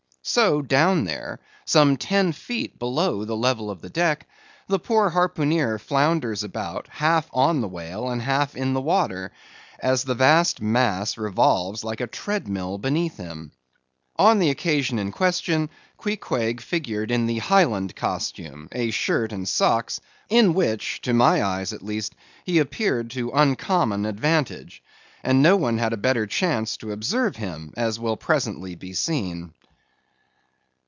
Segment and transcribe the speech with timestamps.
[0.23, 4.29] So down there, some ten feet below the level of the deck,
[4.67, 9.33] the poor harpooneer flounders about, half on the whale and half in the water,
[9.79, 13.51] as the vast mass revolves like a tread mill beneath him.
[14.15, 21.01] On the occasion in question, Queequeg figured in the Highland costume—a shirt and socks—in which
[21.01, 22.13] to my eyes, at least,
[22.45, 24.83] he appeared to uncommon advantage;
[25.23, 29.51] and no one had a better chance to observe him, as will presently be seen.